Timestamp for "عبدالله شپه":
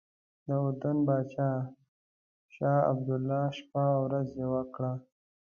2.91-3.83